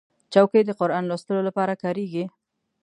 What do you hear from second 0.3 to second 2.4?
چوکۍ د قرآن لوستلو لپاره کارېږي.